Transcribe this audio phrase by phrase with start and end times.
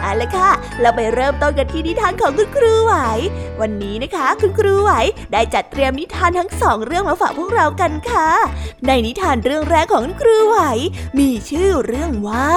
[0.00, 0.50] เอาละค่ะ
[0.80, 2.94] เราไปเริ่มต้นกันที่นิทานของคุณครูไหว
[3.60, 4.92] วันนี้นะคะ คุณครูไหว
[5.32, 8.28] ได้จัดเตรียมนิทานทั้งสองเรื่องมาฝากพวกเรากันค่ะ
[8.86, 10.58] ในนิทานเรื่องแรกของคุณครูไหว
[11.18, 12.50] มีชื่อเรื่องว่า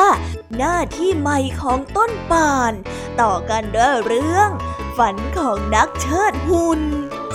[0.58, 2.73] หน้าที่ใหม่ของต้นป่าน
[3.22, 4.50] ต่อกันด้วยเรื่อง
[4.98, 6.82] ฝันของนักเชิดหุ่น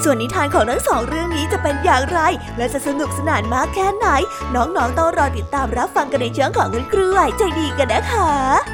[0.02, 2.20] ส่วนนิทานของทั้งสองเรื่องนี้จะเป็นอย่างไร
[2.56, 4.06] และจะสนุกสนานมากแค่ไหน
[4.54, 8.73] น้องๆต้องรอติดตามรับฟังกันในช่วงของคุณครูไหวใจดีกันนะคะ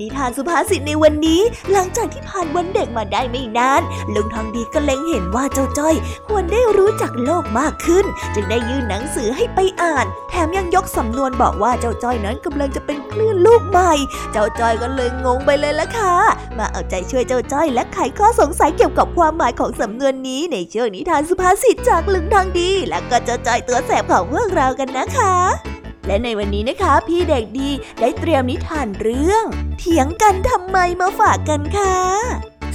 [0.00, 1.40] นิทานสุภาษิตในวันนี้
[1.72, 3.82] หลังจากที่ผ่านวันเด็กมาได้ไม่นาน
[4.14, 5.94] ลุงทองดีก็เล็งเห็นว่าเจ้าจ้อย
[6.28, 8.04] ควรได้รู้จักโลกมากขึ้น
[8.34, 13.92] จึงได้ยื่นหนังสือให้ไปอ่าน แถมยังยกสำนวนบอกว่าเจ้าจ้อยนั้นกำลังจะเป็นคลื่นลูกใหม่
[14.32, 16.14] เจ้าจ้อยก็เลยงงไปเลยละค่ะ
[16.58, 25.75] มาเอาใจช่วยเจ้าจ้อยและไขข้อสงสัยเกี่ยวกับความหมายของสำนวนนี้ในเช่วงนิทานสุภาษิตจากลุงทองดี และก็เจ้าจ้อยตัวแสบของพวกเรากันนะคะ
[26.06, 29.44] และในวันนี้นะคะ พี่เด็กดีได้เตรียมนิทานเรื่อง
[29.78, 31.96] เถียงกันทำไมมาฝากกันค่ะ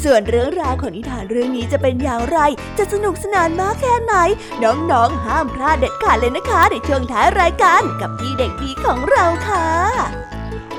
[0.04, 2.40] ส่วนเรื่องราวของนิทานเรื่องนี้จะเป็นอย่างไร
[2.78, 4.14] จะสนุกสนานมากแค่ไหน
[4.64, 9.68] น้องๆ ห้ามพลาดเด็ดขาดเลยนะคะ ในช่วงท้ายรายการกับพี่เด็กดีของเราค่ะ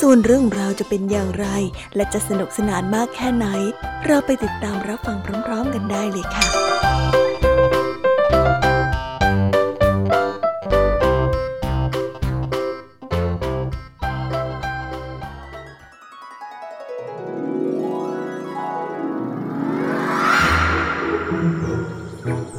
[0.00, 1.46] ส่วนเรื่องราวจะเป็นอย่างไร
[1.96, 3.46] และจะสนุกสนานมากแค่ไหน
[4.06, 6.46] เราไปติดตามรับฟังพร้อมๆกันได้เลยค่ะ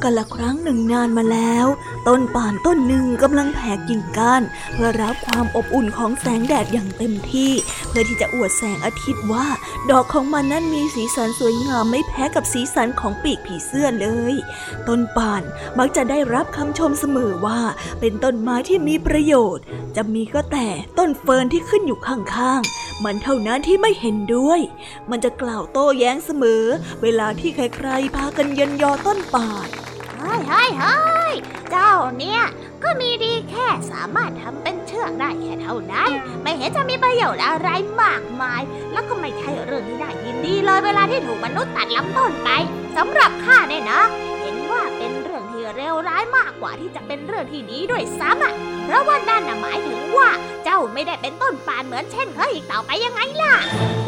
[0.02, 1.66] กันละครั้งหนึ่งนานมาแล้ว
[2.08, 4.42] ต้นป่านต้นหนึ่งกำลังแผ่กิ่งก้าน
[4.72, 7.52] เพื่อรับความอบอุ่นของแสงแดดอย่างเต็มที่
[7.88, 9.46] เพื่อที่จะอวดแสงอาทิตย์ว่า
[9.90, 14.34] ดอกของมันนั้นมีสีสันสวยงามไม่แพ้กับสีสันของปีกผีเสื้อเลย
[14.88, 15.42] ต้นป่าน
[15.78, 17.60] มักจะได้รับคำชมเสมอว่า
[18.00, 19.64] เป็นต้นไม้ที่มีประโยชน์
[19.96, 20.68] จะมีก็แต่
[20.98, 24.60] ต้นเฟิร์นที่ขึ้นอยู่ข้างๆ มันเท่านั้นที่ไม่เห็นด้วย
[25.10, 26.64] มันจะกล่าวโต้แย้งเสมอ
[27.02, 29.68] เวลาที่ใครๆพากันเยันยอต้นป่าน
[30.48, 31.34] เฮ้ยเฮ้ย
[31.70, 32.42] เจ้าเนี่ย
[32.82, 36.10] ก็มีดีแค่สามารถทำเป็นเชือกได้แค่เท่านั้น
[36.42, 37.68] ไม่เห็นจะมีประโยชน์อะไร
[38.02, 38.62] มากมาย
[38.92, 42.50] แล้วก็ไม่ใช่เรื่องที่น่ายินดีเลยเวลาที่ถูกมนุษย์ตัดลำต้นไป
[42.96, 44.00] สำหรับข้าเนี่ยนะ
[45.64, 50.30] ที่เลวร้ายมากกว่าที่จะเป็นเรื่องที่ดีด้วยซ้ำอะ เพราะว่านั่นน่ะหมายถึงว่า
[50.64, 53.54] เจ้าไม่ได้เป็นต้นป่านเหมือนเช่นเคยอีกต่อไปยังไงล่ะ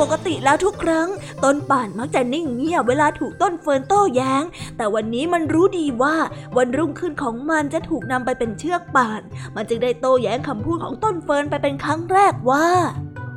[0.00, 1.08] ปกติแล้วทุกครั้ง
[1.44, 4.44] ต้นป่านมักจะนิ่งเงียบเวลาถูกต้นเฟิร์นโต้แย้ง
[4.76, 6.16] แต่วันนี้มันรู้ดีว่า
[6.56, 9.20] วันรุ่งขึ้นของมันจะถูกนำไปเป็นเชือกป่าน
[9.56, 12.66] มันจึงได้โต้แย้งคำพูดของต้นเฟิร์นไปเป็นครั้งแรกว่า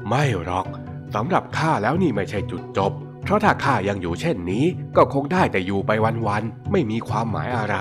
[0.08, 0.68] ไม่หรอก
[1.16, 2.94] สำหรับข้าแล้วนี่ไม่ใช่จุดจบ
[3.24, 4.66] เพราะถ้าข้ายังอยู่เช่นนี้
[4.98, 5.92] ก็คงได้แต่อยู่ไป
[6.28, 7.78] วันๆไม่มีความหมายอะไร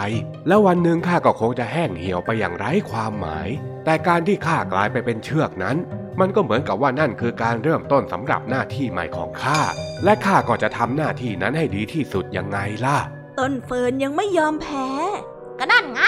[0.48, 3.48] แล้ววันหนึ่งข้าก็คงจะแห้งเหี่ยวไปอย่างไร้ความหมาย
[3.84, 5.76] แต่การที่ข้ากลายไปเป็นเชือกนั้น
[6.20, 9.60] มันก็เหมือนกับว่านั่นคือการเริ่มต้นสำหรับหน้าที่ใหม่ของข้า
[10.04, 12.98] และข้าก็จะทำหน้าที่นั้นให้ดีที่สุดยังไงล่ะ
[13.38, 14.88] ต้นเฟิร์นยังไม่ยอมแพ้
[15.58, 16.02] ก็นั่นไง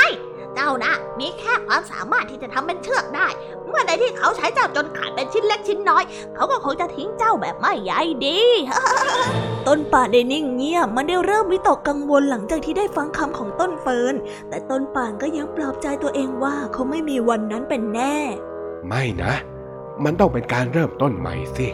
[0.60, 3.28] เจ้านะ มีแค่ความสามารถที่จะทำเป็นเชือกได้
[3.68, 6.04] เมื่อใดที่เขาใช้เจ้าจนขาดเป็นชิ้นเล็กชิ้นน้อย
[6.34, 7.92] เขาก็คงจะทิ้งเจ้าแบบไม่ใย
[8.26, 8.38] ดี
[9.66, 14.14] ต้นป่าได้นิ่งเงียบ มันได้เริ่มวิตกกังวลหลังจากที่ได้ฟังคำของต้นเฟิร์น
[14.48, 18.16] แต่ต้นป่านก็ยังปลอบใจตัวเองว่าเขาไม่มีวันนั้นเป็นแน่
[18.88, 19.32] ไม่นะ
[20.04, 21.68] มันต้องเป็นการเริ่มต้นใหม่สิ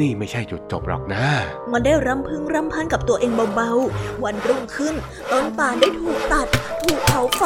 [0.00, 1.24] นี่ไม่ใช่จุดจบหรอกนะ
[1.72, 4.94] มันได้รำพึงรำพันกับตัวเองเบาๆ วันรุ่งขึ้น
[5.32, 6.46] ต้นป่านได้ถูกตัด
[6.82, 7.42] ถูกเผาไฟ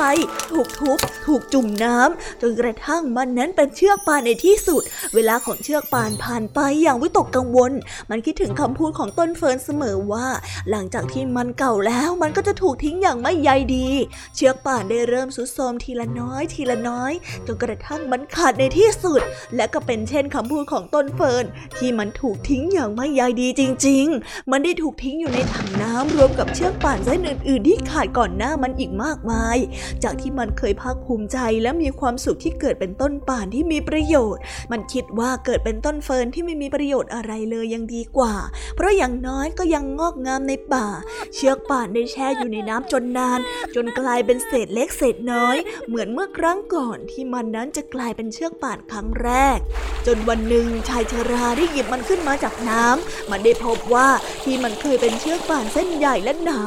[0.50, 4.82] ถูกทุบ ถูกจุ่มน้ำจนกระทั่งมันนั้นเป็นเชือกป่านในที่สุด
[5.14, 7.72] เวลาของเชือกป่านผ่านไปอย่างวิตกกังวล
[8.10, 10.26] มันคิดถึงคำพูดของต้นเฟิร์นเสมอว่า
[10.70, 13.88] หลังจากที่มันเก่าแล้วมันก็จะถูกทิ้งอย่างไม่ใยดี
[14.34, 17.12] เชือกป่านได้เริ่มทรุดโทรมทีละน้อย ทีละน้อย
[17.46, 19.20] จนกระทั่งมันขาดในที่สุด
[19.56, 21.44] และก็เป็นเช่นคำพูดของต้นเฟิร์น
[21.78, 29.56] ที่มันถูกทิ้งอย่างไม่ใยดีจริง ๆ มันได้ถูกทิ้งอยู่ในถังน้ำรวมกับเชือกป่านเส้นอื่นๆที่ขาดก่อนหน้ามันอีกมากมาย
[30.04, 34.42] จากที่มันเคยภาคภูมิใจและมีความสุขที่เกิดเป็นต้นป่านที่มีประโยชน์
[34.72, 38.34] มันคิดว่าเกิดเป็นต้นเฟิร์นที่ไม่มีประโยชน์อะไรเลยยังดีกว่า
[38.76, 40.86] เพราะอย่างน้อยก็ยังงอกงามในป่า
[41.34, 43.40] เชือกป่านได้แช่อยู่ในน้ำจนนาน
[43.74, 45.56] จนกลายเป็นเศษเล็กเศษน้อย
[45.86, 49.58] เหมือนเมื่อครั้งก่อนที่มันนั้นจะกลายเป็นเชือกป่านครั้งแรก
[50.06, 54.08] จนวันหนึ่งชายชราได้หยิบมันขึ้นมาจากน้ำมันได้พบว่า
[54.44, 56.60] ที่มันเคยเป็นเชือกป่านเส้นใหญ่และหนา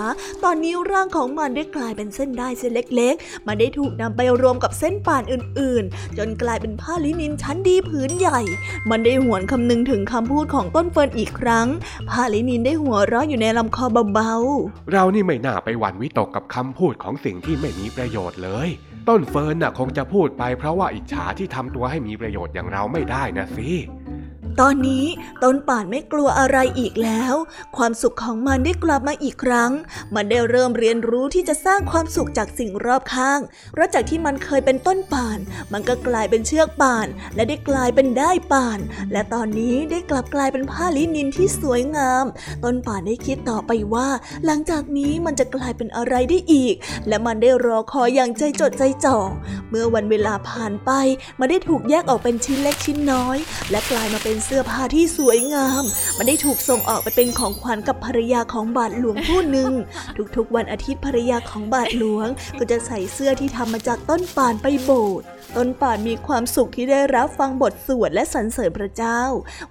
[0.44, 8.40] ตอนนี้ร่างของมันได้กลายเป็นเส้นได้เส้นเล็ก ๆ มันได้ถูกนำไปรวมกับเส้นป่านอื่น ๆ จนกลายเป็นผ้าลินินชั้นดีผืนใหญ่
[8.90, 11.68] มันได้หวนคำนึงถึงคำพูดของต้นเฟิร์นอีกครั้ง
[12.10, 18.70] ผ้าลินินได้หัวเราะอยู่ในลำคอเบาๆ เรานี่ไม่น่าไปหวั่นวิตกกับคำพูดของสิ่งที่ไม่มีประโยชน์เลย
[19.10, 23.70] ต้นเฟิร์นน่ะคงจะพูดไปเพราะว่าอิจฉาที่ทำตัวให้มีประโยชน์อย่างเราไม่ได้นะสิ
[24.62, 25.06] ตอนนี้
[25.44, 27.34] ต้นป่านไม่กลัวอะไรอีกแล้ว
[27.78, 29.72] ความสุขของมันได้กลับมาอีกครั้ง
[30.16, 33.40] มันได้เริ่มเรียนรู้ที่จะสร้างความสุขจากสิ่งรอบข้าง
[33.72, 35.40] เพราะจากที่มันเคยเป็นต้นป่าน
[35.74, 38.80] มันก็กลายเป็นเชือกป่าน และได้กลายเป็นได้ป่าน
[39.12, 42.26] และตอนนี้ได้กลับกลายเป็นผ้าลินินที่สวยงาม
[42.64, 44.08] ต้นป่านได้คิดต่อไปว่า
[44.46, 46.76] หลังจากนี้มันจะกลายเป็นอะไรได้อีก
[47.08, 49.18] และมันได้รอคอยอย่างใจจดใจจ่อ
[49.70, 50.92] เมื่อวันเวลาผ่านไป
[51.40, 53.38] มันได้ถูกแยกออกเป็นชิ้นเล็กชิ้นน้อย
[53.72, 55.84] และกลายมาเป็นเสื้อผ้าที่สวยงาม
[56.18, 59.72] มันได้ถูกส่งออกไปเป็นของขวัญกับภรรยาของบาทหลวงผู้หนึ่ง
[60.36, 62.28] ทุกๆวันอาทิตย์ภรรยาของบาทหลวง
[62.58, 65.26] ก็จะใส่เสื้อที่ทำมาจากต้นป่านไปโบสถ์
[65.56, 69.22] ต้นป่านมีความสุขที่ได้รับฟังบทสวดและสรรเสริญพระเจ้า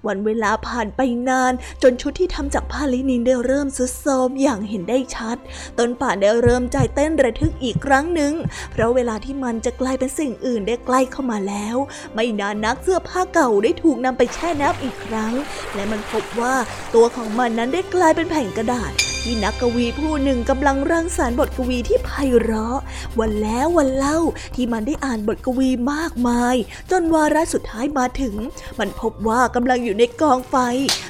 [0.07, 1.53] วันเวลาผ่านไปนาน
[1.83, 5.37] จนชุดที่ทำจากผ้าลินินได้เริ่มสุดโทมอย่างเห็นได้ชัด
[5.79, 8.33] ต้นป่านได้เริ่มใจเต้นระทึกอีกครั้งหนึ่ง
[8.71, 11.75] เพราะเวลาที่มันจะกลายเป็นสิ่งอื่นได้ใกล้เข้ามาแล้ว
[12.13, 15.33] ไม่นานนักเสื้อผ้าเก่าได้ถูกนำไปแช่น้ำอีกครั้ง
[15.75, 16.55] และมันพบว่า
[16.95, 18.91] ตัวของมันนั้นได้กลายเป็นแผ่นกระดาษ
[19.23, 22.09] ที่นักกวีผู้หนึ่งกำลังรังสรรค์บทกวีที่ไพ
[22.41, 22.79] เราะ
[23.19, 24.17] วันแล้ววันเล่า
[24.55, 26.55] ที่มันได้อ่านบทกวีมากมาย
[26.91, 28.35] จนวาระสุดท้ายมาถึง
[28.79, 30.55] มันพบว่ากำลังอยู่ในกองไฟ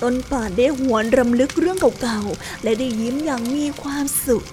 [0.04, 4.46] ต้นป่านได้หวนรำลึกเรื่องเก่าๆ และได้ยิ้มอย่างมีความสุข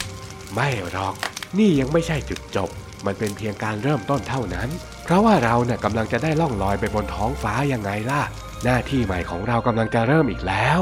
[0.55, 1.15] ไม่หรอก
[1.59, 2.71] นี่ยังไม่ใช่จุดจบ
[3.07, 4.69] มันเป็นเพียงการเริ่มต้นเท่านั้น
[5.05, 8.23] เพราะว่าเราเนี่ยกำลังจะได้ล่องลอยไปบนท้องฟ้ายังไงล่ะ
[8.65, 10.81] หน้าที่ใหม่ของเรากำลังจะเริ่มอีกแล้ว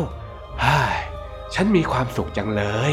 [0.65, 0.79] ฮ่
[1.55, 2.93] ฉันมีความสุขจังเลย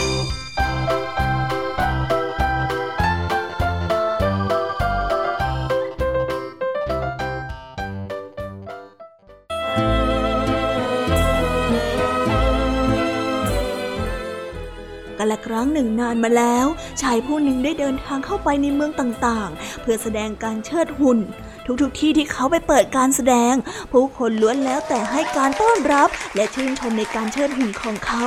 [15.81, 16.67] นึ่งนานมาแล้ว
[17.01, 21.19] ชายผู้หนึ่งได้เดินทางเข้าไปในเมืองต่างๆ เพื่อแสดงการเชิดหุ่น
[21.65, 23.53] ทุกๆทที่ที่เขาไปเปิดการแสดง
[23.91, 28.25] ผู้คนล้วนแล้วแต่ให้การต้อนรับ และชื่นชมในการเชิดหุ่นของเขา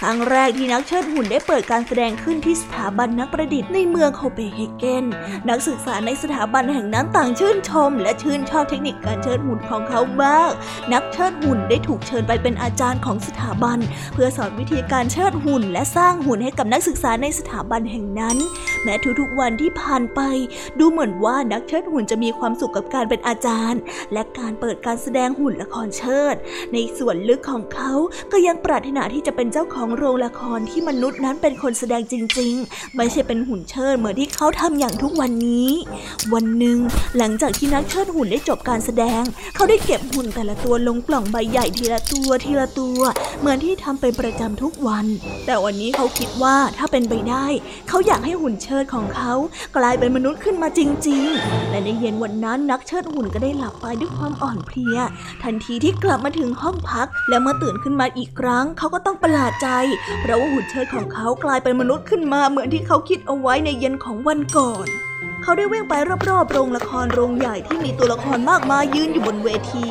[0.00, 5.04] ครั้งแรกที่นักเชิดหุ่นได้เปิดการแสดงขึ้นที่สถาบันนักประดิษฐ์ในเมืองโคเปนเฮเกน
[5.48, 10.52] นักศึกษาในสถาบันแห่งนั้นต่างชื่นชม และชื่นชอบเทคนิคการเชิดหุ่นของเขามาก
[10.92, 13.78] นักเชิดหุ่นได้ถูกเชิญไปเป็นอาจารย์ของสถาบัน
[14.14, 18.36] เพื่อสอนวิธีการเชิดหุ่น และสร้างหุ่นให้กับนักศึกษาในสถาบันแห่งนั้น
[18.82, 20.20] แม้ทุกๆวันที่ผ่านไป
[20.78, 23.80] ดูเหมือนว่านักเชิดหุ่นจะมีความสุขกับการเป็นอาจารย์
[24.12, 26.34] และการเปิดการแสดงหุ่นละครเชิด
[26.72, 27.92] ในส่วนลึกของเขา
[28.32, 35.70] ก็ยังปรารถนาที่จะเป็นเจ้าของโรงละครที่มนุษย์นั้นเป็นคนแสดงจริง ๆ ไม่ใช่เป็นหุ่นเชิดเหมือนที่เขาทำอย่างทุกวันนี้
[36.34, 36.78] วันหนึ่ง
[37.18, 39.22] หลังจากที่นักเชิดหุ่นได้จบการแสดง
[39.54, 43.00] เขาได้เก็บหุ่นแต่ละตัวลงกล่องใบใหญ่ทีละตัวทีละตัว
[43.40, 45.06] เหมือนที่ทำเป็นประจำทุกวัน
[45.46, 47.46] แต่วันนี้เขาคิดว่าถ้าเป็นไปได้
[47.88, 49.32] เขาอยากให้หุ่นเชิดของเขา
[49.76, 54.96] กลายเป็นมนุษย์ขึ้นมาจริง ๆ และในเย็นวันนั้นนักเชิดหุ่นก็ได้หลับไปด้วยความอ่อนเพลีย
[55.42, 59.68] ทันทีที่กลับมาถึงห้องพัก แล้วเมื่อตื่นขึ้นมาอีกครั้ง เขาก็ต้องประหลาดใจ
[60.20, 64.86] เพราะว่าหุ่นเชิดของเขากลายเป็นมนุษย์ขึ้นมาเหมือนที่เขาคิดเอาไว้ในเย็นของวันก่อน
[65.42, 65.94] เขาได้วิ่งไป
[66.28, 69.88] รอบๆโรงละครโรงใหญ่ที่มีตัวละครมากมายยืนอยู่บนเวที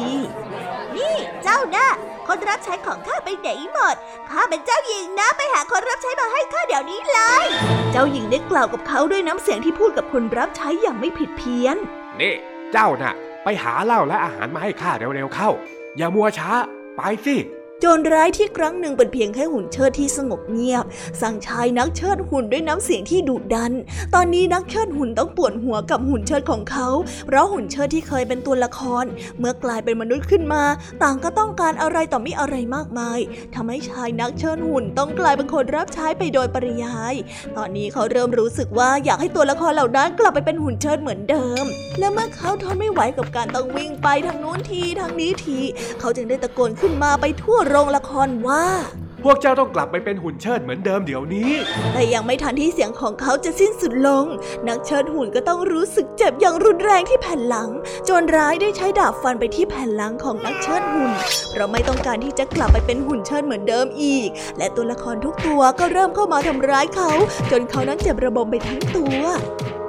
[0.95, 1.87] นี่เจ้านะ
[2.27, 3.95] คนรับใช้ของข้าไปไหนหมด
[4.29, 7.45] ข้าเป็นเจ้าหญิงนะ ไปหาคนรับใช้มาให้ข้าเดี๋ยวนี้เลย
[7.91, 11.77] เจ้าหญิงได้กล่าวกับเขาด้วยน้ำเสียงที่พูดกับคนรับใช้อย่างไม่ผิดเพี้ยน
[12.21, 12.35] นี่
[12.73, 15.49] เจ้าน่ะ ไปหาเหล้าและอาหารมาให้ข้าเร็วๆเข้า
[15.97, 16.51] อย่ามัวช้า
[16.95, 17.35] ไปสิ
[17.83, 20.85] จรร้ายที่ครั้งหนึ่งเป็นเพียงแค่หุ่นเชิดที่สงบเงียบ
[21.21, 23.73] สั่งชายนักเชิดหุ่นด้วยน้ำเสียงที่ดุดัน
[24.15, 26.87] ตอนนี้นักเชิดหุ่นต้องปวดหัวกับหุ่นเชิดของเขา
[27.27, 29.05] เพราะหุ่นเชิดที่เคยเป็นตัวละคร
[29.39, 30.63] เมื่อกลายเป็นมนุษย์ขึ้นมา
[31.03, 33.19] ต่างก็ต้องการอะไรต่อมิอะไรมากมาย
[33.55, 37.13] ทำให้ชายนักเชิดหุ่นต้องกลายเป็นคนรับใช้ไปโดยปริยาย
[37.57, 41.65] ตอนนี้เขาเริ่มรู้สึกว่าอยากให้ตัวละครเหล่านั้นกลับไปเป็นหุ่นเชิดเหมือนเดิม
[41.99, 45.59] และเมื่อเขาทนไม่ไหวกับการต้องวิ่งไปทางนู้นทีทางนี้ที
[45.99, 51.51] เขาจึงได้ตะโกนขึ้นมาไปทั่วโรงละครว่าาพวกเจ้าต้องกลับไปเป็นหุ่นเชิดเหมือนเดิมเดี๋ยวนี้
[51.93, 54.25] แต่ยังไม่ทันที่เสียงของเขาจะสิ้นสุดลง
[54.67, 57.69] นักเชิดหุ่นก็ต้องรู้สึกเจ็บอย่างรุนแรงที่แผ่นหลัง
[58.09, 61.11] จนร้ายได้ใช้ดาบฟันไปที่แผ่นหลังของนักเชิดหุ่น
[61.55, 67.11] เราไม่ต้องการที่จะกลับไปเป็นหุ่นเชิดเหมือนเดิมอีก และตัวละครทุกตัวก็เริ่มเข้ามาทำร้ายเขา
[67.51, 69.19] จนเขานั้นเจ็บระบมไปทั้งตัว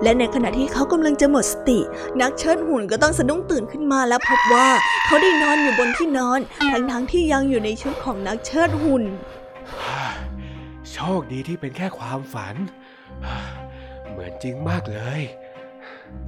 [0.04, 1.80] และในขณะที่เขากำลังจะหมดสติ
[2.20, 4.68] นักเชิดหุ่นก็ต้องสะดุ้งตื่นขึ้นมาแล้วพบว่า
[5.06, 9.04] เขาได้นอนอยู่บนที่นอน ทั้งๆทที่ยังอยู่ในชุดของนักเชิดหุ่น
[10.92, 12.54] โชคดีที่เป็นแค่ความฝัน
[14.10, 15.22] เหมือนจริงมากเลย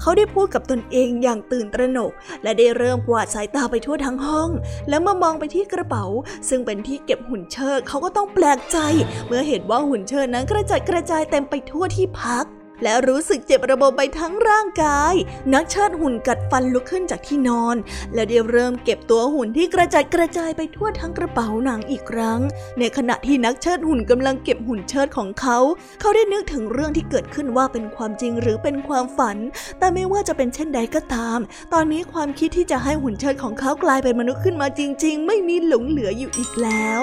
[0.00, 4.50] เขาได้พูดกับตนเองอย่างตื่นตระหนก และได้เริ่มกวาดสายตาไปทั่วทั้งห้อง
[4.88, 6.04] แล้วเมื่อมองไปที่กระเป๋า
[6.48, 8.78] ซึ่งเป็นที่เก็บหุ่นเชิดเขาก็ต้องแปลกใจ
[9.26, 12.46] เมื่อเห็นว่าหุ่นเชิดนั้นกระจัดกระจายเต็มไปทั่วที่พัก
[12.82, 15.14] และรู้สึกเจ็บระบบไปทั้งร่างกาย
[15.54, 17.76] นักเชิดหุ่นกัดฟันลุกขึ้นจากที่นอน
[18.14, 22.40] และได้เริ่มเก็บตัวหุ่นที่กระจัดกระจายไปทั่วทั้งกระเป๋าหนังอีกครั้ง
[22.78, 25.58] ในขณะที่นักเชิดหุ่นกำลังเก็บหุ่นเชิดของเขา
[26.00, 29.36] เขาได้นึกถึงเรื่องที่เกิดขึ้นว่าเป็นความจริงหรือเป็นความฝัน
[29.78, 31.38] แต่ไม่ว่าจะเป็นเช่นใดก็ตาม
[31.72, 37.02] ตอนนี้ความคิดที่จะให้หุ่นเชิดของเขากลายเป็นมนุษย์ขึ้นมาจริง ๆ ไม่มีหลงเหลืออยู่อีกแล้ว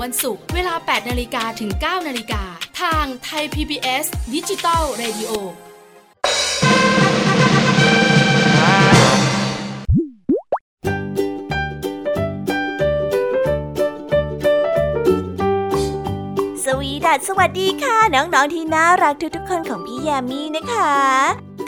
[0.00, 2.42] วันศุกร์เวลา 8 นาฬิกาถึง 9 นาฬิกา
[2.80, 5.30] ทางไทย PBS ดิจิตอล Radio
[16.64, 21.49] สวีดัสสวัสดีค่ะ น้อง ๆ ที่น่ารักทุก ๆ คนของพี่แยามีนะคะ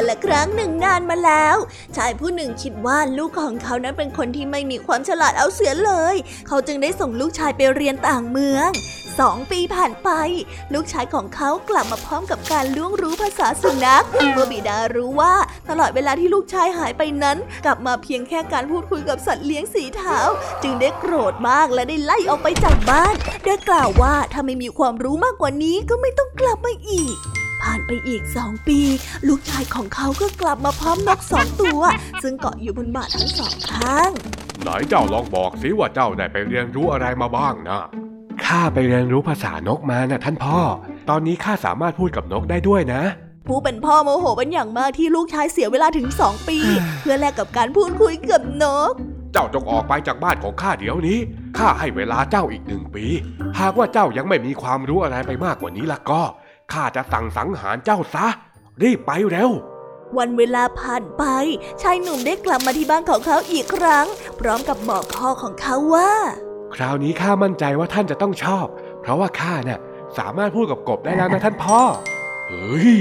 [0.00, 1.56] กันละครั้งหนึ่งนานมาแล้ว
[1.96, 6.14] ชายผู้หนึ่งคิดว่าลูกของเขานั้นเป็นคนที่ไม่มีความฉลาดเอาเสียเลย
[6.48, 8.70] เขาจึงได้ส่งลูกชายไปเรียนต่างเมือง
[9.20, 10.10] สองปีผ่านไป
[10.74, 15.34] ลูกชายของเขากลับมาพร้อมกับการล่วงรู้ภาษาสุนัขเมื่อบิดารู้ว่า
[15.70, 20.18] ตลอดเวลาที่ลูกชายหายไปนั้น กลับมาเพียงแค่การพูดคุยกับสัตว์เลี้ยงสีเทา
[20.62, 28.80] จึงได้โกรธมากและได้ไล่ออกไปจากบ้านโดยกล่าวว่าถ้าไม่มีความรู้มากกว่านี้ก็ไม่ต้องกลับมาอีก ผ่านไปอีกสองปี
[29.28, 31.80] ลูกชายของเขาก็กลับมาพร้อมนกสองตัว
[32.22, 34.10] ซึ่งเกาะอยู่บนบ่าทั้งสองข้าง
[34.62, 37.82] ไหนเจ้าลองบอกสิว่าเจ้าได้ไปเรียนรู้อะไรมาบ้างนะ
[38.44, 40.58] ข้าไปเรียนรู้ภาษานกมานะท่านพ่อ
[41.10, 43.02] ตอนนี้ข้าสามารถพูดกับนกได้ด้วยนะ
[43.48, 46.58] ผู้เป็นพ่อโมโหเป็นอย่างมากที่ลูกชายเสียเวลาถึงสองปี
[47.00, 48.92] เพื่อแลกกับการพูดคุยกับนก
[49.32, 51.18] เจ้าจงออกไปจากบ้านของข้าเดี๋ยวนี้
[51.58, 53.04] ข้าให้เวลาเจ้าอีกหนึ่งปี
[53.60, 56.22] หากว่าเจ้ายังไม่มีความรู้อะไรไปมากกว่านี้ละก็
[56.72, 58.26] ข้าจะสั่งสังหารเจ้าซะ
[58.82, 59.50] รีบไปเร็ว
[60.18, 61.24] วันเวลาผ่านไป
[61.82, 64.06] ชายหนุ่มได้กลับมาที่บ้านของเขาอีกครั้ง
[64.40, 66.12] พร้อมกับบอกพ่อของเขาว่า
[66.74, 68.66] คราวนี้ข้ามั่นใจว่าท่านจะต้องชอบ
[69.00, 69.80] เพราะว่าข้าน่ะ
[70.18, 71.80] สามารถพูดกับกบได้แล้วนะท่านพ่อ
[72.48, 72.94] เฮ้ย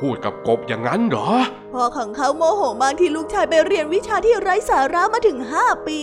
[0.00, 1.28] พูดกับกบอย่างนั้นเหรอ
[1.74, 6.00] พ่อของเขาโมโหมากที่ลูกชายไปเรียนวิชาที่ไร้สาระมาถึง 5 ปี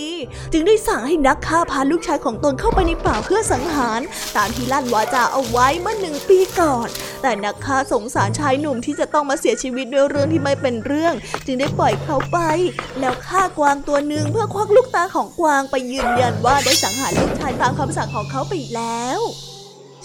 [0.52, 4.02] จึงได้สั่งให้นักฆ่าพาลูกชายของตนเข้าไปในป่าเพื่อสังหาร
[4.38, 6.88] ตามที่ลั่นวาจาเอาไว้เมื่อหนึ่งปีก่อน
[7.22, 11.14] แต่นักฆ่าสงสารชายหนุ่มที่จะต้องมาเสียชีวิตด้วยเรื่องที่ไม่เป็นเรื่อง
[11.46, 12.38] จึงได้ปล่อยเขาไป
[13.00, 19.22] แล้วฆ่ากวางตัวหนึ่งเพื่อควักลูกตาของกวางไปยืนยันว่าได้สังหารลูกชายตามคำสั่งของเขาไปแล้ว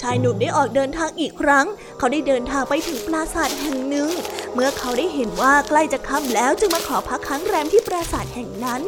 [0.00, 1.66] ชายหนุ่มได้ออกเดินทางอีกครั้ง
[1.98, 4.10] เขาได้เดินทางไปถึงปราสาทแห่งหนึ่ง
[4.54, 8.82] เมื่อเขาได้เห็นว่าใกล้จะค่ำแล้วจึงมาขอพักค้างแรมที่ปราสาทแห่งนั้น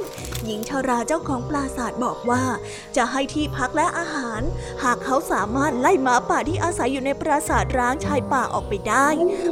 [0.45, 2.45] หญิงชาราเจ้าของปราสาทบอกว่า
[2.97, 4.41] จะให้ที่พักและอาหาร
[4.83, 9.09] หากเขาสามารถไล่หมาป่าที่อาศัยอยู่ในปราสาทร้างชายป่าออกไปได้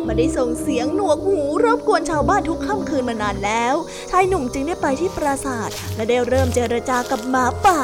[0.07, 3.75] มันได้ส่งเสียงหนวกหูรบกวนชาวบ้านทุกค่ำคืนมานานแล้ว
[4.11, 7.81] ชายหนุ่มจึงได้ไปที่ปราสาทและได้เริ่มเจรจากับหมาป่า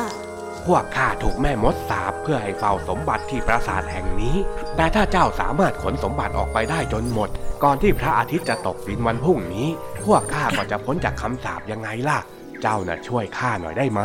[0.67, 4.37] พวกข้าถูกแม่มดสาบเพื่อให้เฝ้าสมบัติที่ปราสาทแห่งนี้
[4.77, 7.29] แต่ถ้าเจ้าสามารถขนสมบัติออกไปได้จนหมด
[7.63, 9.69] ก่อนที่พระอาทิตย์จะตกดินวันพรุ่งนี้
[10.05, 12.19] พวกข้าก็จะพ้นจากคำสาปยังไงล่ะ
[12.63, 14.01] เจ้าน่ะช่วยข้าหน่อยได้ไหม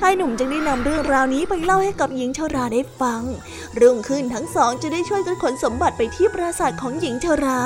[0.00, 3.22] ชายหนุ่มจึงได้นำเรื่องราวนี้ไปเล่าให้กับหญิงชราได้ฟัง
[3.80, 7.60] รุ่งขึ้นทั้งสองจะได้ช่วยกันขนสมบัติไปที่ปราสาทของหญิงชรา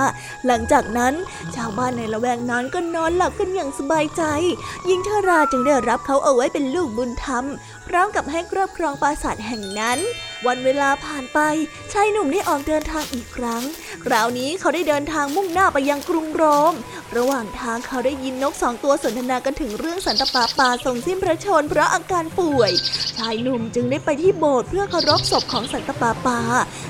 [0.47, 1.15] หลังจากนั้น
[1.55, 4.23] ชาวบ้านในละแวกนั้นก็นอนหลับกันอย่างสบายใจ
[4.87, 7.45] หญิงชราจึงได้รับเขาเอาไว้เป็นลูกบุญธรรม
[7.89, 9.99] พร้อมกับให้ครอบครองปราสาทแห่งนั้น
[10.47, 11.39] วันเวลาผ่านไป
[11.93, 13.63] ชายหนุ่มได้ออกเดินทางอีกครั้ง
[14.05, 16.75] คราวนี้เขาได้เดินทางมุ่งหน้าไปยังกรุงโรม
[17.17, 22.71] ระหว่างทางเขาได้ยินนกสองตัวสนทนากันถึงเรื่องสันตปาปาทรงสิ้นพระชนเพราะอาการป่วย
[23.17, 26.41] ชายหนุ่มจึงได้ไปที่โบสถ์เพื่อเคารพศพของสันตปาปา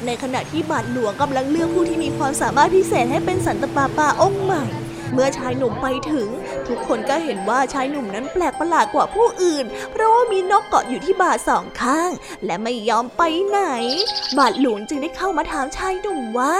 [0.06, 4.64] ในขณะที่บาทหลวงกำลังเลือกผู้ที่มีความสามารถพิเศษให้เป็นสันตปาปาองค์ใหม่
[5.14, 6.28] เมื่อชายหนุ่มไปถึง
[6.68, 12.10] ทุกคนก็เห็นว่าชายหนุ่มนั้นแปลกประหลาดกว่าผู้อื่น เพราะว่ามีนกเกาะอยู่ที่บ่าสองข้าง
[12.44, 13.60] และไม่ยอมไปไหน
[14.38, 16.58] บาทหลวงจึงได้เข้ามาถามชายหนุ่มว่า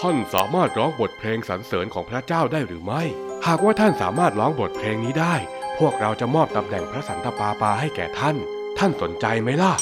[0.00, 3.02] ท่านสามารถร้องบทเพลงสรรเสริญของพระเจ้าได้หรือไม่
[3.46, 5.34] หากว่าท่านสามารถร้องบทเพลงนี้ได้
[5.78, 8.36] พวกเราจะมอบตำแหน่งพระสันตะปาปาให้แก่ท่าน
[8.78, 9.74] ท่านสนใจไหมล่ะ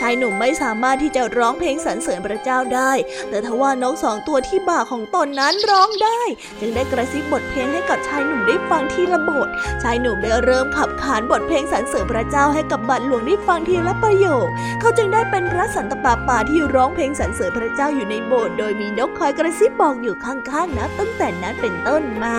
[0.00, 2.92] ชายหนุ่มไม่สามารถที่จะร้องเพลงสรรเสริญพระเจ้าได้
[3.28, 6.20] แต่ทว่านกสองตัวที่บ่าของตนนั้นร้องได้
[6.60, 9.48] จึงได้กระซิบบทเพลงให้กับชายหนุ่มได้ฟังทีละบท
[9.82, 14.46] ชายหนุ่มได้เริ่มขับขานบทเพลงสรรเสริญพระเจ้าให้กับบัตรหลวงได้ฟังทีละประโยค
[14.80, 22.38] เขาจึงได้เป็นพระสันตปาปาที่ร้องเพลงสรรเสริญพระเจ้าอยู่ในโบสถ์โดยมีนกคอยกระซิบบอกอยู่ข้างๆนะตั้งแต่นั้นเป็นต้นมา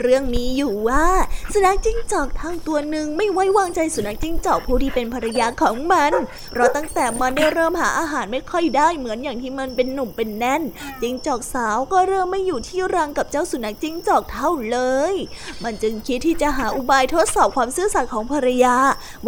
[0.00, 1.06] เรื่องมีอยู่ว่า
[1.52, 6.12] สุนัขจิ้งจอกทั้งตัวหนึ่งไม่ไว้วางใจสุนัขจิ้งจอกผู้ที่เป็นภรรยาของมัน
[6.52, 10.62] เพราะตั้งแต่มันได้เริ่มหาอาหารไม่ค่อยได้เหมือนอย่างที่มันเป็นหนุ่มเป็นแน่น
[11.02, 14.78] จิ้งจอกสาวก็เริ่มไม่อยู่ที่รังกับเจ้าสุนัขจิ้งจอกเท่าเล
[15.12, 15.14] ย
[15.64, 18.76] มันจึงคิดที่จะหาอุบายทดสอบความซื่อสัตย์ของภรรยา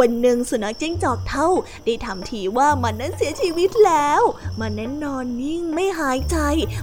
[0.00, 1.48] วันหนึ่งสุนัขจิ้งจอกเท่า
[1.84, 4.22] ได้ทำทีว่ามันนั้นเสียชีวิตแล้ว
[4.60, 6.36] มันนั้นนอนนิ่งไม่หายใจ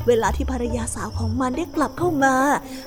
[0.07, 2.35] เวลาที่ภรรยาสาวของมันได้กลับเข้ามา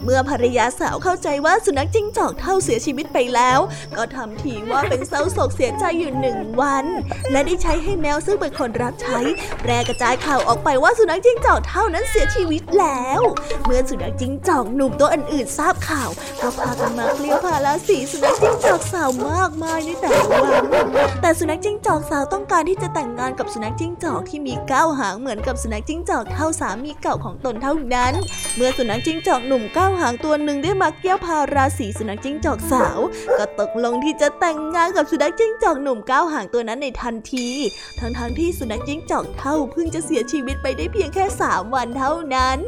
[0.05, 3.59] เมื่อภรรยาสาวเข้าใจว่าสุนัขจิ้งจอกเท่าเสียชีวิตไปแล้ว
[3.97, 6.87] ก็ทำทีว่าเป็นเศร้าโศกเสียใจอยู่หนึ่งวัน
[7.33, 9.19] และได้ใช้ให้แมวซึ่งเป็นคนรับใช้
[9.61, 13.21] แพร่กระจายข่าวออกไปว่าสุนัขจิ้งจอกเท่านั้นเสียชีวิตแล้ว
[13.65, 20.65] เมื่อสุนัขจิ้งจอกหนุ่มตัวอื่นๆทราบข่าวก็พากันมาเคลียร์พาราสีสุนัขจิ้งจอกสาวมากมายในแต่ละวัน
[21.23, 28.13] แต่สุนัขจิ้งจอกสาวต้องการที่จะแต่งงานกับสุนัขจิ้งจอกที่มีก้าวหางเหมือนกับสุนัขจิ้งจอกเท่าสามีเก่าของตนเท่านั้น
[28.57, 32.99] เมื่อสุนัขจิ้งจอกหนุ่มก้าหางตัวหนึ่งได้มาเกี่ยวพาราสีสุนัขจิ้งจอกสาว
[33.39, 37.49] ก็ตกลงที่จะแต่งงานกับสุนัขจิ้งจอกหนุ่มก้าวหางตัวนั้นในทันที
[38.01, 42.59] ทั้งๆทที่สุนัขจิ้งจอกเท่าเพิ่งจะเสียชีวิตไปได้เพียงแค่สามวันเท่านั้น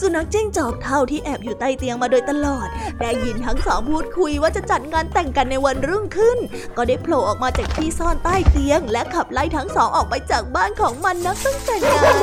[0.00, 2.68] สุนัขจิ้งจอกเท่าที่แอบอยู่ใต้เตียงมาโดยตลอด
[3.00, 6.38] ได้ยินทั้งสองพูดคุยว่าจะจัดงานแต่งกันในวันรุ่งขึ้น
[6.76, 12.18] ก็ได้โผล่ออกมาจากที่ซ่อนใต้เตียง และขับไล่ทั้งสองออกไปจากบ้านของมันนักตั้งแต่งงาน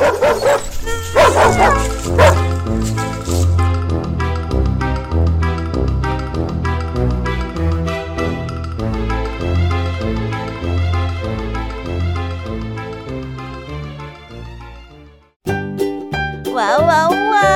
[16.58, 17.55] ว้าว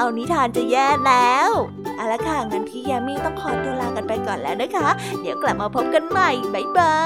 [0.17, 1.49] นิทานจะแย่แล้ว
[1.95, 4.89] เอาละค่ะงั้นพี่ยามีต้องขอตัวลากันไปก่อนแล้วนะคะ
[5.21, 6.97] เดี๋ยวกลับมาพบกันใหม่บ๊ายบา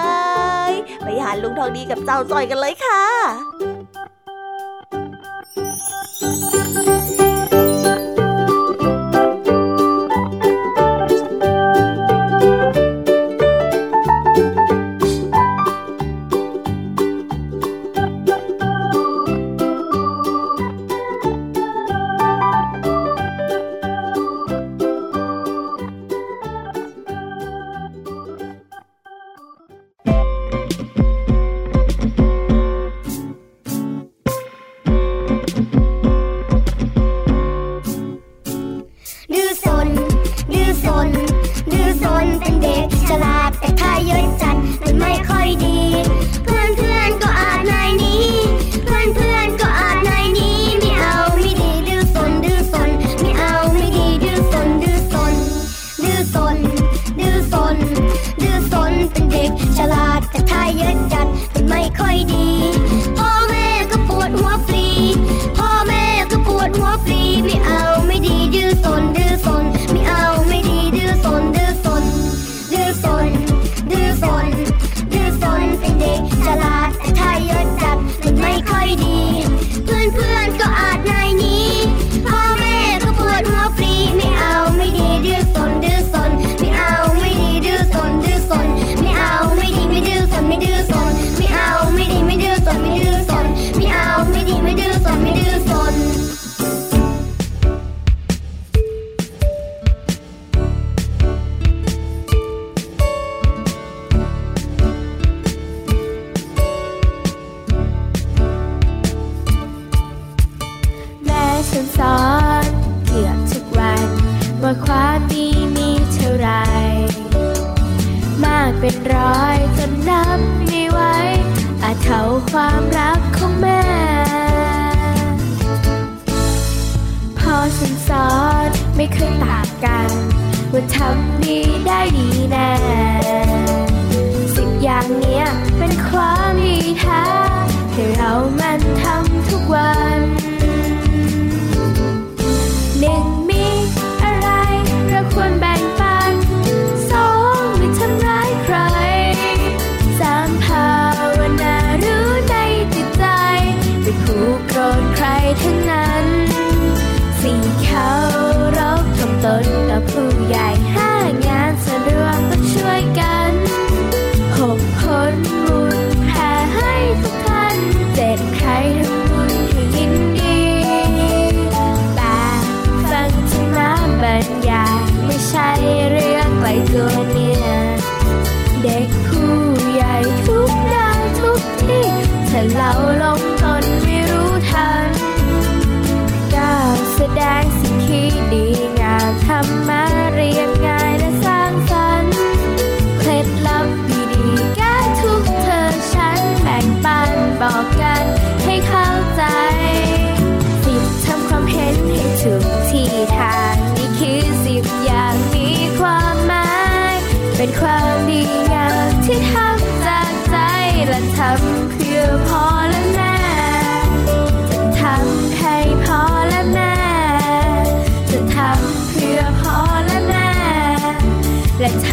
[0.70, 0.72] ย
[1.04, 3.04] ไปหาลุงทองดีกับเจ้าจอยกันเลยค่ะ
[6.22, 6.95] ดื้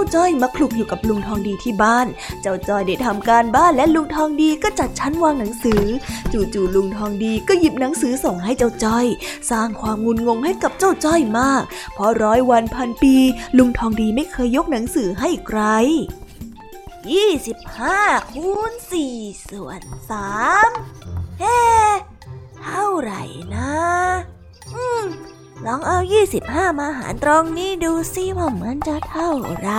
[0.00, 2.06] าจ้อยมาคลุกอยู่กับลุงทองดีที่บ้าน
[2.42, 5.82] เจ้าจ้อยได้ทำการบ้านและลุงทองดีก็จัดชั้นวางหนังสือ
[6.32, 9.06] จู่ๆลุงทองดีก็หยิบหนังสือส่งให้เจ้าจ้อย
[9.50, 11.62] สร้างความงุนงงให้กับเจ้าจ้อยมาก
[11.94, 13.14] เพราะร้อยวันพันปี
[13.58, 15.60] ลุงทองดีไม่เคยยกหนังสือให้ใคร
[17.30, 18.72] 25คูณ
[19.10, 19.80] 4ส่วน
[20.60, 21.60] 3เฮ้
[22.62, 23.22] เท่าไหร่
[23.54, 23.72] นะ
[24.74, 25.06] อืม
[25.66, 25.98] ลองเอา
[26.38, 29.70] 25 มาหารตรงนี้ดูสิว่ามันจะเท่าไหร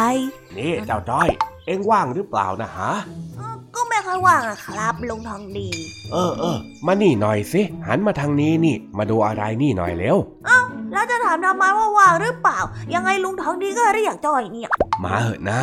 [0.58, 1.30] นี่เจ้าจ้อย
[1.66, 2.94] เอ็งว่างหรือเปล่านะฮะ
[3.76, 5.68] ก็ไม่ค่อยว่างอะครับลุงทองดี
[6.12, 10.18] เออเออมานี่หน่อยสิหันมาทางนี้นี่ มาดูอะไรนี่หน่อยเร็ว
[10.94, 12.60] แล้วจะถามทำไมว่าว่างหรือเปล่า
[12.94, 14.70] ยังไงลุงทองดีก็เรียกจ้อยเนี่ย
[15.04, 15.62] มาเหอะนะ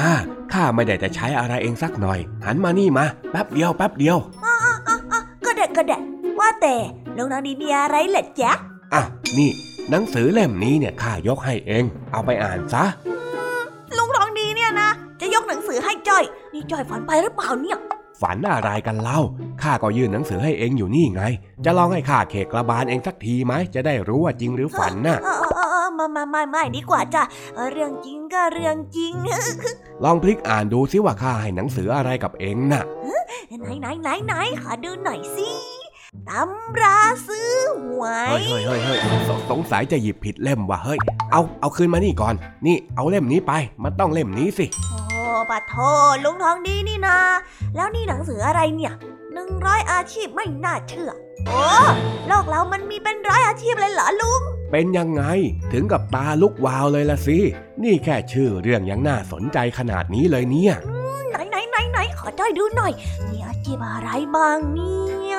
[0.53, 4.17] ข้าไม่ได้จะใช้อะไรเองสักหน่อย หันมานี่มาแป๊บเดียวแป๊บเดียว
[5.45, 6.03] ก็เด็กก็เด็ก
[6.41, 6.75] ว่าแต่
[7.17, 8.53] ลุงทองดีมีอะไรเหรอจ๊ะ
[8.95, 9.03] อะ
[9.39, 9.51] นี่
[9.91, 12.85] หนังสือเล่มนี้เนี่ยข้ายกให้เอง เอาไปอ่านซะ
[13.97, 17.79] ลุงทองดีเนี่ยนะ จะยกหนังสือให้จ้อย นี่จ้อยฝันไปหรือเปล่าเนี่ย
[18.21, 19.21] ฝันอะไรกันเล่า
[19.63, 21.23] ข้าก็ยื่นหนังสือให้เองอยู่นี่ไง
[21.65, 27.23] จะลองให้ข้าเขกกระบาลเองสักทีไหม จะได้รู้ว่าจริงหรือฝันน่ะเออเออเออเออมามามาไม่ดีกว่าจ้ะ
[27.55, 29.15] เออเรื่องจริงก็เรื่องจริง
[30.05, 32.85] ลองพลิกอ่านดูซิว่าข้าให้หนังสืออะไรกับเองน่ะ
[33.61, 35.49] ไหนไหนไหนไหนขอดูหน่อยสิ
[36.31, 36.99] ตำรา
[37.29, 38.05] ซื้อหว
[38.39, 40.99] ย เฮ้ยเฮ้ยเฮ้ยเฮ้ยสสงสัยจะหยิบผิดเล่มว่ะเฮ้ย
[41.33, 42.35] เอาเอาคืนมานี่ก่อน
[42.67, 43.53] นี่เอาเล่มนี้ไป
[43.83, 45.75] มันต้องเล่มนี้สิ โอ้ปะโท
[46.25, 47.17] ลุงทองดีนี่นา
[47.77, 48.93] แล้วนี่หนังสืออะไรเนี่ย
[49.35, 51.11] หนึ่งร้อยอาชีพไม่น่าเชื่อ
[51.47, 51.63] โอ้
[52.29, 54.43] โลกเรามันมีเป็นร้อยอาชีพเลยเหรอลุง
[54.73, 55.23] เป็นยังไง
[55.73, 57.39] ถึงกับตาลุกวาวเลยละสิ
[57.83, 60.75] นี่แค่ชื่อเรื่องยังน่าสนใจขนาดนี้เลยเนี่ย
[61.31, 61.37] ไหน
[61.91, 62.93] ไหนไหนไหนขอจ้อยดูหน่อย
[63.29, 65.37] มีอาชีพอะไรบ้างเนี่ย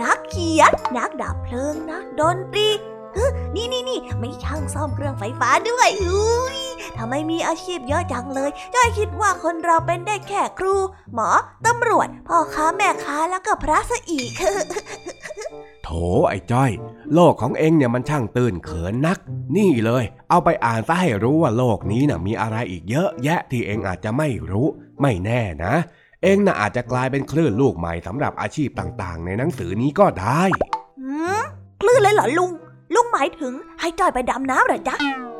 [0.00, 2.68] นักเขียน นักดับเพลิง นักดนตรี
[3.14, 6.58] เฮ้นี่นี่นี่ไม่ช่างซ่อมเครื่องไฟฟ้าด้วยอุ้ย
[6.96, 10.74] ทำไมมีอาชีพเยอะจังเลยจ้อยคิดว่าคนเราเป็นได้แค่ครู
[11.14, 11.28] หมอ
[11.66, 14.32] ตำรวจ พ่อค้าแม่ค้าแล้วก็พระซะอีก
[15.84, 15.88] โถ
[16.28, 16.70] ไอ้จ้อย
[17.14, 19.18] โลกของเองเนี่ยมันช่างตื่นเขินนัก
[19.56, 24.66] นี่เลย เอาไปอ่านซะให้รู้ว่าโลกนี้น่ะมีอะไรอีกเยอะแยะที่เองอาจจะไม่รู้
[25.02, 25.74] ไม่แน่นะ
[26.22, 30.42] เองน่ะอาจจะกลายเป็นคลื่นลูกใหม่สำหรับอาชีพต่างๆ ในหนังสือนี้ก็ได้
[31.00, 31.42] หืม
[31.80, 32.50] คลื่นเลยเหรอลุง
[32.94, 34.96] ลุงหมายถึงให้จอยไปดำน้ำเหรอจ๊ะ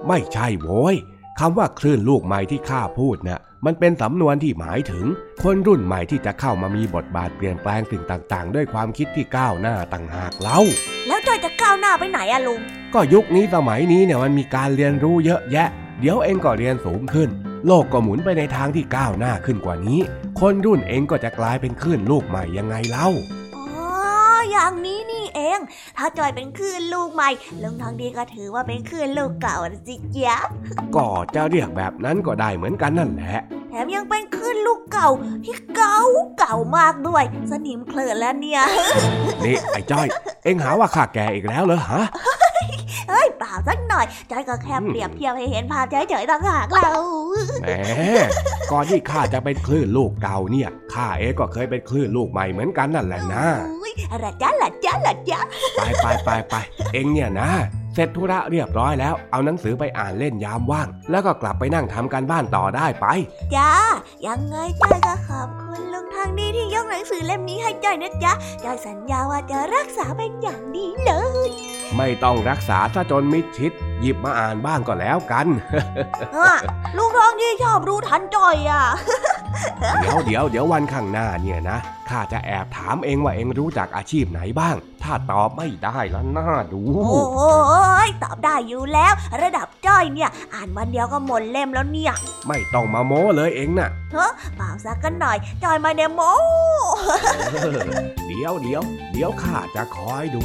[0.08, 0.96] ไม่ใช่โว้ย
[1.40, 5.04] คำว่าคลื่นลูกใหม่ที่ข้าพูดน่ะมันเป็นสำนวนที่หมายถึง
[5.42, 10.60] คนรุ่นใหม่ที่จะเข้ามามีบทบาทเปลี่ยนแปลงสิ่งต่างๆ ด้วยความคิดที่ก้าวหน้าต่างหากเล่า
[11.06, 12.60] แล้วจอยจะก้าวหน้าไปไหนอะลุง
[12.94, 15.68] ก็ยุคนี้สมัยนี้เนี่ยมันมีการเรียนรู้เยอะแยะ
[16.00, 17.28] เดี๋ยวเองก็เรียนสูงขึ้น
[17.66, 20.00] โลกก็หมุนไปในทางที่ก้าวหน้าขึ้นกว่านี้
[20.40, 23.08] คนรุ่นเองก็จะกลายเป็นคลื่นลูกใหม่ยังไงเล่า
[23.56, 25.58] อ๋อางนี้นี่เอง
[25.96, 27.30] ถ้าจอยเป็นคลื่นลูกใหม่
[27.62, 30.36] ลุงทองดีก็ถือว่าเป็นคลื่นลูกเก่านะจิจ๊ะ
[30.96, 35.08] ก็จะเรียกแบบนั้นก็ได้เหมือนกันนั่นแหละแถมยังเป็นคลื่นลูกเก่า
[35.44, 36.00] ที่เก่า
[36.38, 38.62] เก่ามากด้วย สนิมเคลินแล้วเนี่ย
[39.44, 40.06] นี่ไอ้จ้อย
[40.44, 42.04] เอ็งหาว่าข้าแกอีกแล้วเหรอฮะ
[43.08, 46.90] เฮ้ยเปล่าสักหน่อยจอยก็แค่เปรียบเทียบให้เห็นภาพเฉยๆต่างหากเรา
[47.62, 47.68] แหม
[48.72, 55.40] ก่อนที่ข้าจะเป็นคลื่นลูกเก่าเนี่ยข้าเองก็เคยเป็นคลื่นลูกใหม่เหมือนกันนั่นแหละนะอุ๊ยอะไรจ๊ะล่ะจ๊ะล่ะจ๊ะ
[55.76, 56.54] ไปไปไปไป
[56.92, 57.50] เอ็งเนี่ยนะ
[57.94, 63.06] เสร็จธุระเรียบร้อยแล้ว เอาหนังสือไปอ่านเล่นยามว่าง แล้วก็กลับไปนั่งทำการบ้านต่อได้ไป
[63.54, 63.72] จ้า
[64.26, 68.32] ยังไงจ้อยก็ขอบคุณลุงทางดีที่ยกหนังสือเล่มนี้ให้จ้อยนะจ๊ะ
[68.64, 71.12] จ้อยสัญญาว่าจะรักษาเป็นอย่างดีเล
[71.48, 71.50] ย
[71.96, 75.46] ไม่ต้องรักษาซะจนมิดชิด หยิบมาอ่านบ้างก็แล้วกัน
[76.36, 76.54] อะ
[76.96, 78.82] ลุงทองดีชอบรู้ทันจ้อยอะ
[80.00, 81.78] เดี๋ยวเดี๋ยวเดี๋ยววันข้างหน้าเนี่ยนะ
[82.08, 87.52] ข้าจะแอบถามเองว่าเองรู้จักอาชีพไหนบ้าง ถ้าตอบไม่ได้แล้วน่าดู โอ้
[88.06, 89.12] ยตอบได้อยู่แล้ว
[89.42, 92.12] ระดับจ้อยเนี่ย อ่านวันเดียวก็หมดเล่มแล้วเนี่ย
[92.48, 94.26] ไม่ต้องมาโม้เลยเองน่ะเฮ้
[94.56, 96.20] เปล่าสักกันหน่อยจอยมาเดโม
[97.50, 97.80] เออ
[98.28, 98.82] เดี๋ยวเดี๋ยว
[99.12, 100.44] เดี๋ยวข้าจะคอยดู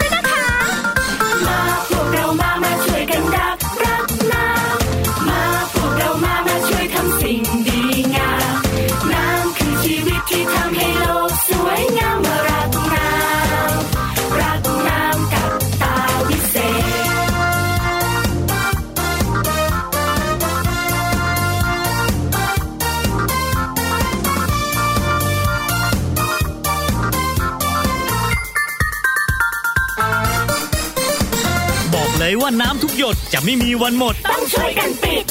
[32.81, 35.23] ทุกหยดจะไม่มีวันหมด ต้องช่วยกันปิด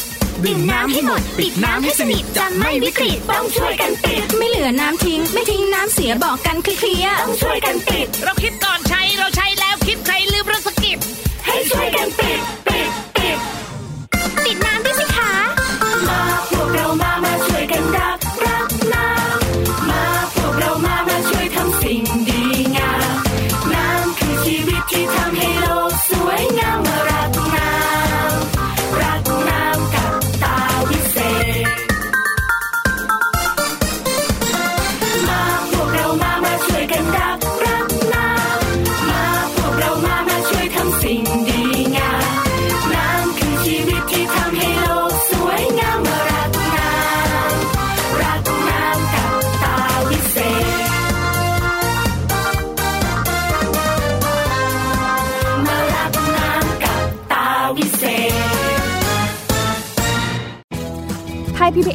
[0.44, 10.98] ดื่มน้ำให้หมด ปิดน้ำให้สนิทจะไม่วิกฤตต้องช่วยกันปิด ไม่เหลือน้ำทิ้ง ไม่ทิ้งน้ำเสียบอกกันเคลียร์ต้องช่วยกันปิด เราคิดก่อนใช้เราใช้แล้วคิดใครลืมเรื่องสกิป
[11.46, 12.59] ให้ช่วยกันปิดปิดปิด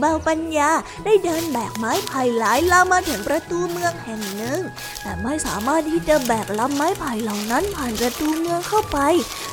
[0.00, 0.70] เบาปัญญา
[1.04, 4.60] ได้เดินแบกไม้ไผ่หลายลำมาถึงประตูเมืองแห่งหนึ่ง
[5.02, 8.98] แต่ไม่สามารถที่จะแบกลำไม้ไผ่เหล่านั้นผ่านประตูเมืองเข้าไป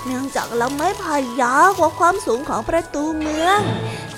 [0.06, 3.60] เนื่องจากลำไม้ไผ่ยาวกว่าความสูงของประตูเมือง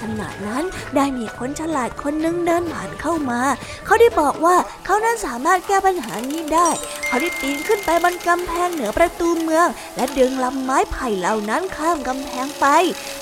[0.01, 0.63] ขณะนั้น
[0.95, 3.41] ได้มีคนฉลาดคนหนึ่งเดินผ่านเข้ามา
[3.85, 6.69] เขาได้บอกว่าเขานั้นสามารถแก้ปัญหานี้ได้
[7.07, 12.65] เขาได้ปีนขึ้นไปบนกำแพงเหนือประตูเมือง และดึงลำไม้ไผ่เหล่านั้นข้ามกำแพงไป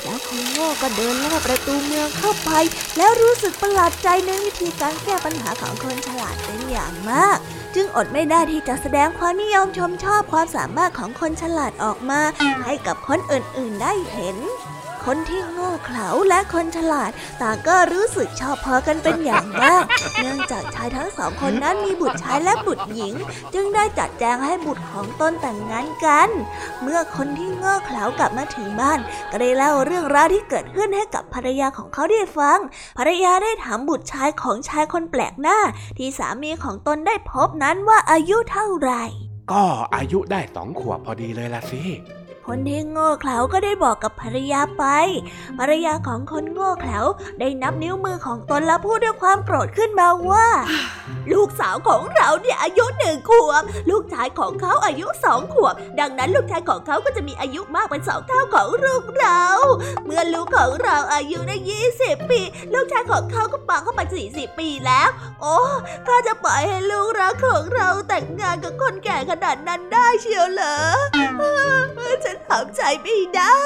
[0.04, 2.52] แล้วคนโง่ก็เดินลอดประตูเมืองเข้าไป
[2.98, 7.38] แล้วรู้สึกประหลาดใจในวิธีการแก้ปัญหาของคนฉลาดเป็นอย่างมาก
[7.76, 12.22] จึงอดไม่ได้ที่จะแสดงความนิยมชมชอบความสามารถของคนฉลาดออกมา
[12.66, 14.38] ให้กับคนอื่นๆได้เห็น
[15.06, 19.84] คนที่โง่เขลาและคนฉลาด ต่างก็รู้สึกชอบพอกันเป็นอย่างมาก
[20.18, 23.14] เนื่องจากชายทั้งสองคนนั้นมีบุตรชายและบุตรหญิง
[23.54, 26.30] จึงได้จัดแจงให้บุตรของตนแต่งงานกัน
[26.82, 29.00] เมื่อคนที่โง่เขลากลับมาถึงบ้าน
[29.32, 32.60] ก็ได้เล่าเรื่องราวที่เกิดขึ้นให้กับภรรยาของเขาได้ฟัง
[32.98, 35.58] ภรรยาได้ถามบุตรชายของชายคนแปลกหน้า
[35.98, 39.04] ที่สามีของตนได้พบนั้นว่าอายุเท่าไหร่
[39.52, 39.64] ก็
[39.96, 41.82] อายุได้สองขวบพอดีเลยล่ะสิ
[42.48, 44.84] คนที่โง่เขลาก็ได้บอกกับภรรยาไป
[45.60, 47.00] ภรรยาของคนโง่เขลา
[47.40, 50.48] ได้นับนิ้วมือของตนแล้วพูดด้วยความโกรธขึ้นมาว่า
[51.34, 59.44] ลูกสาวของเราเนี่ยอายุหนึ่งขวบลูกชายของเขาอายุสองขวบ ดังนั้นลูกชายของเขาก็จะมีอายุมากเป็นสองเท่าของลูกเรา
[60.06, 62.42] เมื่อลูกของเราอายุได้ยี่สิบปี
[62.74, 65.10] ลูกชายของเขาก็ปังเข้าไปสี่สิบปีแล้ว
[65.42, 65.56] โอ้
[66.08, 70.78] ข้าจะปล่อยให้ลูกรักของเราแต่งงานกับคนแก่ขนาดนั้นได้เชียวเหรอ
[72.26, 73.58] ฉันทำใจไม่ได้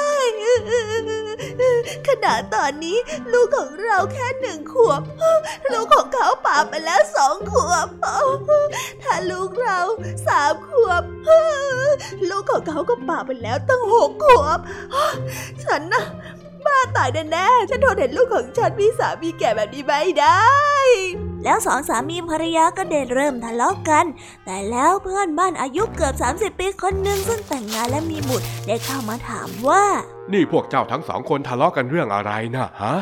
[2.06, 2.98] ขนาดตอนนี้
[3.32, 5.02] ลูกของเราแค่หนึ่งขวบ
[5.72, 7.88] ลูกของเขาป่าไปแล้วสองขวบ
[9.02, 9.80] ถ้าลูกเรา
[10.26, 11.02] สามขวบ
[12.30, 14.58] ลูกของเขาก็ป่าไปแล้วตั้งหกขวบ
[15.64, 16.04] ฉันนะ
[16.64, 20.42] บ้าตายแน่ๆ ฉันทนเห็นลูกของฉันมีสามีแก่แบบนี้ไม่ได้
[21.44, 24.06] แล้วสองสามีภรรยาก็เดินเริ่มทะเลาะกกัน
[24.44, 29.84] แต่แล้วเพื่อนบ้านอายุเกือบ 30 ปีคนหนึ่งซึ่งแต่งงานและมีบุตรได้เข้ามาถามว่า
[30.32, 32.94] นี่พวกเจ้าทั้งสองคนทะเลาะกันเรื่องอะไรนะฮะ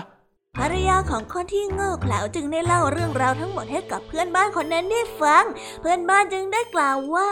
[0.59, 5.45] ภรรยาของคนที่โง่เขลาจึงได้เล่าเรื่องราวทั้งหมดให้กับเพื่อนบ้านคนนั้นได้ฟัง
[5.81, 7.31] เพื่อนบ้านจึงได้กล่าวว่า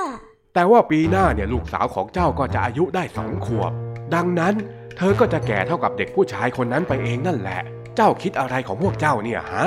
[0.54, 3.72] แต่ว่าปีหน้าเนี่ยลูกสาวของเจ้าก็จะอายุได้สองขวบ
[4.14, 4.54] ดังนั้น
[4.96, 7.60] เธอก็จะแก่เท่ากับเด็กผู้ชายคนนั้นไปเองนั่นแหละ
[7.96, 9.66] เจ้าคิดอะไรของพวกเจ้าเนี่ยฮะ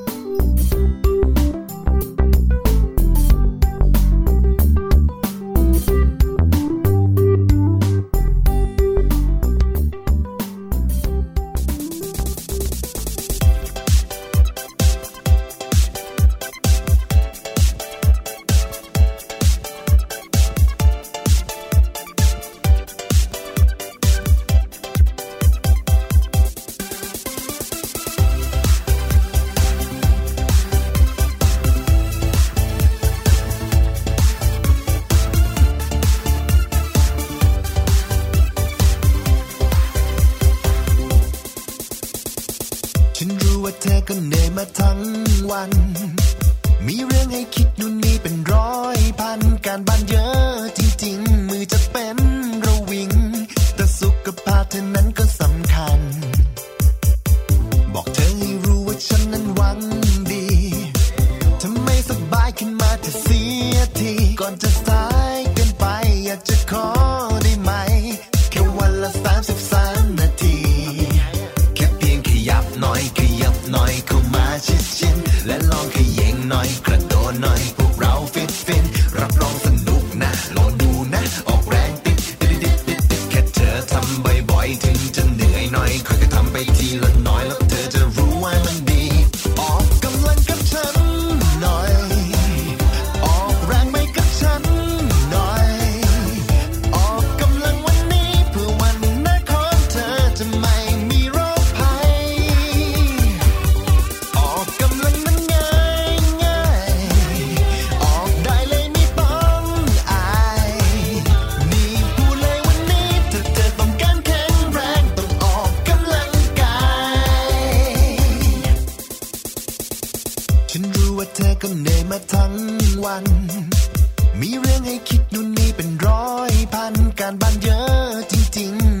[127.21, 129.00] การบ้านเยอะจริง ๆ